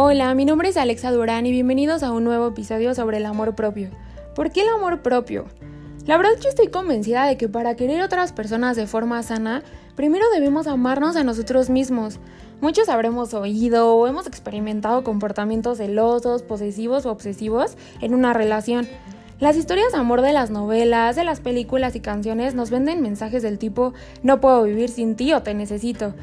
Hola, 0.00 0.32
mi 0.36 0.44
nombre 0.44 0.68
es 0.68 0.76
Alexa 0.76 1.10
Durán 1.10 1.44
y 1.44 1.50
bienvenidos 1.50 2.04
a 2.04 2.12
un 2.12 2.22
nuevo 2.22 2.46
episodio 2.46 2.94
sobre 2.94 3.16
el 3.16 3.26
amor 3.26 3.56
propio. 3.56 3.90
¿Por 4.32 4.52
qué 4.52 4.60
el 4.60 4.68
amor 4.68 5.02
propio? 5.02 5.46
La 6.06 6.16
verdad 6.16 6.38
yo 6.40 6.48
estoy 6.48 6.68
convencida 6.68 7.26
de 7.26 7.36
que 7.36 7.48
para 7.48 7.74
querer 7.74 8.00
a 8.00 8.04
otras 8.04 8.32
personas 8.32 8.76
de 8.76 8.86
forma 8.86 9.20
sana, 9.24 9.64
primero 9.96 10.24
debemos 10.32 10.68
amarnos 10.68 11.16
a 11.16 11.24
nosotros 11.24 11.68
mismos. 11.68 12.20
Muchos 12.60 12.88
habremos 12.88 13.34
oído 13.34 13.92
o 13.92 14.06
hemos 14.06 14.28
experimentado 14.28 15.02
comportamientos 15.02 15.78
celosos, 15.78 16.44
posesivos 16.44 17.04
o 17.04 17.10
obsesivos 17.10 17.76
en 18.00 18.14
una 18.14 18.32
relación. 18.32 18.86
Las 19.40 19.56
historias 19.56 19.90
de 19.90 19.98
amor 19.98 20.22
de 20.22 20.32
las 20.32 20.50
novelas, 20.50 21.16
de 21.16 21.24
las 21.24 21.40
películas 21.40 21.96
y 21.96 22.00
canciones 22.00 22.54
nos 22.54 22.70
venden 22.70 23.02
mensajes 23.02 23.42
del 23.42 23.58
tipo 23.58 23.94
no 24.22 24.40
puedo 24.40 24.62
vivir 24.62 24.90
sin 24.90 25.16
ti 25.16 25.32
o 25.32 25.42
te 25.42 25.54
necesito 25.54 26.14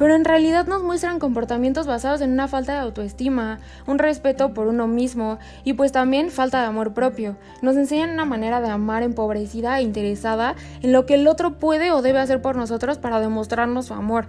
pero 0.00 0.14
en 0.14 0.24
realidad 0.24 0.66
nos 0.66 0.82
muestran 0.82 1.18
comportamientos 1.18 1.86
basados 1.86 2.22
en 2.22 2.32
una 2.32 2.48
falta 2.48 2.72
de 2.72 2.78
autoestima, 2.78 3.58
un 3.86 3.98
respeto 3.98 4.54
por 4.54 4.66
uno 4.66 4.86
mismo 4.86 5.38
y 5.62 5.74
pues 5.74 5.92
también 5.92 6.30
falta 6.30 6.62
de 6.62 6.68
amor 6.68 6.94
propio. 6.94 7.36
Nos 7.60 7.76
enseñan 7.76 8.08
una 8.08 8.24
manera 8.24 8.62
de 8.62 8.70
amar 8.70 9.02
empobrecida 9.02 9.78
e 9.78 9.82
interesada 9.82 10.54
en 10.80 10.92
lo 10.92 11.04
que 11.04 11.16
el 11.16 11.28
otro 11.28 11.58
puede 11.58 11.90
o 11.92 12.00
debe 12.00 12.18
hacer 12.18 12.40
por 12.40 12.56
nosotros 12.56 12.96
para 12.96 13.20
demostrarnos 13.20 13.88
su 13.88 13.92
amor. 13.92 14.24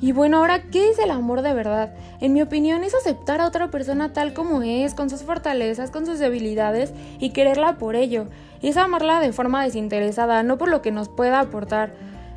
Y 0.00 0.10
bueno, 0.10 0.38
ahora, 0.38 0.62
¿qué 0.62 0.90
es 0.90 0.98
el 0.98 1.12
amor 1.12 1.42
de 1.42 1.54
verdad? 1.54 1.94
En 2.20 2.32
mi 2.32 2.42
opinión 2.42 2.82
es 2.82 2.92
aceptar 2.96 3.40
a 3.40 3.46
otra 3.46 3.70
persona 3.70 4.12
tal 4.12 4.34
como 4.34 4.62
es, 4.62 4.94
con 4.94 5.08
sus 5.08 5.22
fortalezas, 5.22 5.92
con 5.92 6.04
sus 6.04 6.18
debilidades 6.18 6.92
y 7.20 7.30
quererla 7.30 7.78
por 7.78 7.94
ello. 7.94 8.26
Es 8.60 8.76
amarla 8.76 9.20
de 9.20 9.32
forma 9.32 9.62
desinteresada, 9.62 10.42
no 10.42 10.58
por 10.58 10.68
lo 10.68 10.82
que 10.82 10.90
nos 10.90 11.08
pueda 11.08 11.38
aportar 11.38 11.94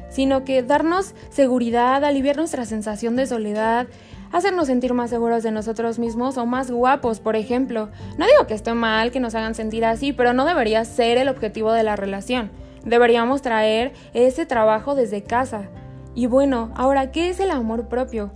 sino 0.10 0.44
que 0.44 0.64
darnos 0.64 1.16
seguridad, 1.30 2.04
aliviar 2.04 2.38
nuestra 2.38 2.66
sensación 2.66 3.16
de 3.16 3.28
soledad, 3.28 3.88
hacernos 4.32 4.68
sentir 4.68 4.94
más 4.94 5.10
seguros 5.10 5.44
de 5.44 5.52
nosotros 5.52 6.00
mismos 6.00 6.38
o 6.38 6.46
más 6.46 6.72
guapos, 6.72 7.20
por 7.20 7.36
ejemplo. 7.36 7.90
No 8.18 8.26
digo 8.26 8.48
que 8.48 8.54
esté 8.54 8.74
mal 8.74 9.12
que 9.12 9.20
nos 9.20 9.36
hagan 9.36 9.56
sentir 9.56 9.86
así, 9.86 10.14
pero 10.14 10.34
no 10.34 10.46
debería 10.46 10.86
ser 10.86 11.18
el 11.18 11.30
objetivo 11.30 11.72
de 11.72 11.84
la 11.84 11.96
relación. 11.96 12.52
Deberíamos 12.86 13.42
traer 13.42 13.94
ese 14.14 14.46
trabajo 14.46 14.96
desde 14.96 15.24
casa. 15.24 15.70
Y 16.16 16.28
bueno, 16.28 16.72
ahora, 16.76 17.12
¿qué 17.12 17.30
es 17.30 17.40
el 17.40 17.52
amor 17.52 17.88
propio? 17.88 18.32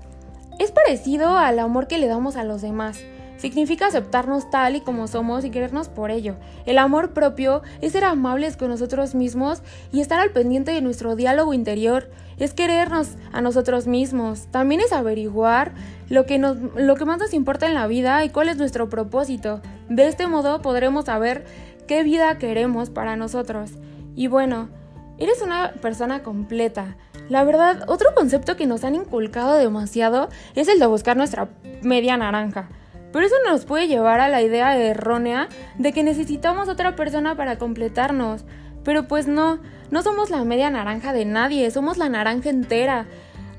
Es 0.59 0.71
parecido 0.71 1.37
al 1.37 1.59
amor 1.59 1.87
que 1.87 1.97
le 1.97 2.07
damos 2.07 2.35
a 2.35 2.43
los 2.43 2.61
demás. 2.61 3.03
Significa 3.43 3.87
aceptarnos 3.87 4.49
tal 4.49 4.77
y 4.77 4.79
como 4.79 5.05
somos 5.05 5.43
y 5.43 5.49
querernos 5.49 5.89
por 5.89 6.11
ello. 6.11 6.37
El 6.65 6.77
amor 6.77 7.11
propio 7.11 7.61
es 7.81 7.91
ser 7.91 8.05
amables 8.05 8.55
con 8.55 8.69
nosotros 8.69 9.15
mismos 9.15 9.61
y 9.91 9.99
estar 9.99 10.21
al 10.21 10.29
pendiente 10.29 10.71
de 10.71 10.79
nuestro 10.79 11.17
diálogo 11.17 11.53
interior. 11.53 12.09
Es 12.37 12.53
querernos 12.53 13.17
a 13.33 13.41
nosotros 13.41 13.85
mismos. 13.85 14.47
También 14.49 14.79
es 14.79 14.93
averiguar 14.93 15.73
lo 16.07 16.25
que, 16.25 16.39
nos, 16.39 16.55
lo 16.77 16.95
que 16.95 17.03
más 17.03 17.19
nos 17.19 17.33
importa 17.33 17.67
en 17.67 17.73
la 17.73 17.85
vida 17.85 18.23
y 18.23 18.29
cuál 18.29 18.47
es 18.47 18.55
nuestro 18.55 18.87
propósito. 18.87 19.61
De 19.89 20.07
este 20.07 20.25
modo 20.27 20.61
podremos 20.61 21.03
saber 21.03 21.43
qué 21.85 22.03
vida 22.03 22.37
queremos 22.37 22.91
para 22.91 23.17
nosotros. 23.17 23.71
Y 24.15 24.27
bueno, 24.27 24.69
eres 25.17 25.41
una 25.41 25.73
persona 25.81 26.23
completa. 26.23 26.95
La 27.27 27.43
verdad, 27.43 27.83
otro 27.89 28.15
concepto 28.15 28.55
que 28.55 28.67
nos 28.67 28.85
han 28.85 28.95
inculcado 28.95 29.55
demasiado 29.55 30.29
es 30.55 30.69
el 30.69 30.79
de 30.79 30.85
buscar 30.85 31.17
nuestra 31.17 31.49
media 31.81 32.15
naranja. 32.15 32.69
Pero 33.13 33.27
eso 33.27 33.35
nos 33.47 33.63
puede 33.63 33.87
llevar 33.87 34.19
a 34.19 34.27
la 34.27 34.41
idea 34.41 34.75
errónea 34.75 35.47
de 35.77 35.93
que 35.93 36.03
necesitamos 36.03 36.67
otra 36.67 36.95
persona 36.95 37.35
para 37.35 37.57
completarnos. 37.57 38.43
Pero 38.83 39.07
pues 39.07 39.27
no, 39.27 39.59
no 39.91 40.01
somos 40.01 40.31
la 40.31 40.43
media 40.43 40.71
naranja 40.71 41.13
de 41.13 41.23
nadie, 41.23 41.69
somos 41.69 41.97
la 41.97 42.09
naranja 42.09 42.49
entera. 42.49 43.05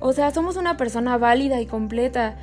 O 0.00 0.12
sea, 0.12 0.33
somos 0.33 0.56
una 0.56 0.77
persona 0.77 1.16
válida 1.19 1.61
y 1.61 1.66
completa. 1.66 2.36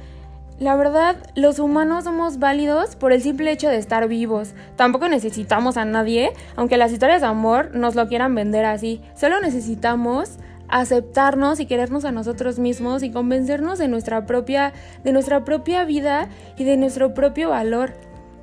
La 0.57 0.75
verdad, 0.75 1.17
los 1.35 1.59
humanos 1.59 2.05
somos 2.05 2.39
válidos 2.39 2.95
por 2.95 3.11
el 3.11 3.21
simple 3.21 3.51
hecho 3.51 3.67
de 3.67 3.77
estar 3.77 4.07
vivos. 4.07 4.53
Tampoco 4.77 5.09
necesitamos 5.09 5.75
a 5.75 5.83
nadie, 5.83 6.31
aunque 6.55 6.77
las 6.77 6.93
historias 6.93 7.21
de 7.21 7.27
amor 7.27 7.75
nos 7.75 7.95
lo 7.95 8.07
quieran 8.07 8.35
vender 8.35 8.63
así. 8.63 9.01
Solo 9.15 9.41
necesitamos 9.41 10.37
aceptarnos 10.71 11.59
y 11.59 11.65
querernos 11.65 12.05
a 12.05 12.11
nosotros 12.11 12.57
mismos 12.57 13.03
y 13.03 13.11
convencernos 13.11 13.77
de 13.77 13.87
nuestra 13.87 14.25
propia, 14.25 14.73
de 15.03 15.11
nuestra 15.11 15.43
propia 15.43 15.83
vida 15.83 16.29
y 16.57 16.63
de 16.63 16.77
nuestro 16.77 17.13
propio 17.13 17.49
valor. 17.49 17.93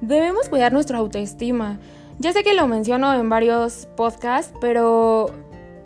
Debemos 0.01 0.49
cuidar 0.49 0.73
nuestra 0.73 0.99
autoestima. 0.99 1.81
Ya 2.21 2.33
sé 2.33 2.45
que 2.45 2.55
lo 2.55 2.69
menciono 2.69 3.13
en 3.15 3.29
varios 3.29 3.89
podcasts, 3.97 4.53
pero 4.61 5.33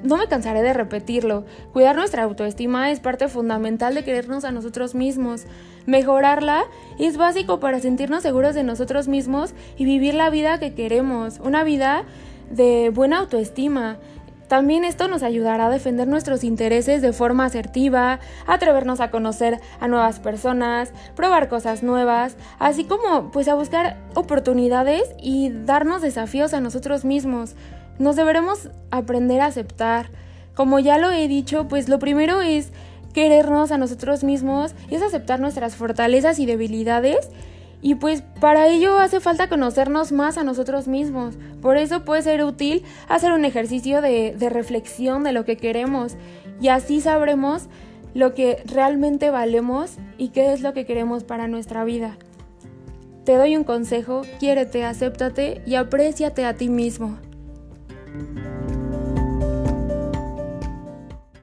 no 0.02 0.16
me 0.16 0.26
cansaré 0.26 0.62
de 0.62 0.72
repetirlo. 0.72 1.44
Cuidar 1.72 1.94
nuestra 1.94 2.24
autoestima 2.24 2.90
es 2.90 3.00
parte 3.00 3.28
fundamental 3.28 3.94
de 3.94 4.04
querernos 4.04 4.44
a 4.44 4.50
nosotros 4.50 4.94
mismos. 4.94 5.44
Mejorarla 5.86 6.64
es 6.98 7.16
básico 7.16 7.60
para 7.60 7.80
sentirnos 7.80 8.22
seguros 8.22 8.54
de 8.54 8.64
nosotros 8.64 9.08
mismos 9.08 9.54
y 9.76 9.84
vivir 9.84 10.14
la 10.14 10.30
vida 10.30 10.58
que 10.58 10.74
queremos. 10.74 11.38
Una 11.38 11.64
vida 11.64 12.04
de 12.50 12.90
buena 12.90 13.18
autoestima. 13.18 13.98
También 14.52 14.84
esto 14.84 15.08
nos 15.08 15.22
ayudará 15.22 15.68
a 15.68 15.70
defender 15.70 16.06
nuestros 16.06 16.44
intereses 16.44 17.00
de 17.00 17.14
forma 17.14 17.46
asertiva, 17.46 18.20
atrevernos 18.46 19.00
a 19.00 19.10
conocer 19.10 19.62
a 19.80 19.88
nuevas 19.88 20.20
personas, 20.20 20.92
probar 21.16 21.48
cosas 21.48 21.82
nuevas, 21.82 22.36
así 22.58 22.84
como 22.84 23.30
pues 23.30 23.48
a 23.48 23.54
buscar 23.54 23.96
oportunidades 24.14 25.04
y 25.18 25.48
darnos 25.48 26.02
desafíos 26.02 26.52
a 26.52 26.60
nosotros 26.60 27.06
mismos. 27.06 27.54
Nos 27.98 28.14
deberemos 28.14 28.68
aprender 28.90 29.40
a 29.40 29.46
aceptar. 29.46 30.10
Como 30.54 30.78
ya 30.80 30.98
lo 30.98 31.10
he 31.10 31.28
dicho, 31.28 31.66
pues 31.66 31.88
lo 31.88 31.98
primero 31.98 32.42
es 32.42 32.72
querernos 33.14 33.72
a 33.72 33.78
nosotros 33.78 34.22
mismos, 34.22 34.74
es 34.90 35.00
aceptar 35.00 35.40
nuestras 35.40 35.76
fortalezas 35.76 36.38
y 36.38 36.44
debilidades 36.44 37.30
y 37.82 37.96
pues 37.96 38.22
para 38.40 38.68
ello 38.68 38.98
hace 38.98 39.18
falta 39.18 39.48
conocernos 39.48 40.12
más 40.12 40.38
a 40.38 40.44
nosotros 40.44 40.86
mismos. 40.86 41.34
Por 41.60 41.76
eso 41.76 42.04
puede 42.04 42.22
ser 42.22 42.44
útil 42.44 42.84
hacer 43.08 43.32
un 43.32 43.44
ejercicio 43.44 44.00
de, 44.00 44.34
reflexión 44.50 45.24
de 45.24 45.32
lo 45.32 45.44
que 45.44 45.56
queremos 45.56 46.16
y 46.60 46.68
así 46.68 47.00
sabremos 47.00 47.66
lo 48.14 48.34
que 48.34 48.62
realmente 48.66 49.30
valemos 49.30 49.96
y 50.16 50.28
qué 50.28 50.52
es 50.52 50.60
lo 50.60 50.72
que 50.72 50.86
queremos 50.86 51.24
para 51.24 51.48
nuestra 51.48 51.82
vida. 51.84 52.16
Te 53.24 53.36
doy 53.36 53.56
un 53.56 53.64
consejo, 53.64 54.22
quiérete, 54.38 54.84
acéptate 54.84 55.60
y 55.66 55.74
apréciate 55.74 56.44
a 56.44 56.54
ti 56.54 56.68
mismo. 56.68 57.18